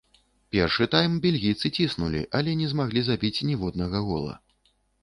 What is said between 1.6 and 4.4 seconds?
ціснулі, але не змаглі забіць ніводнага гола.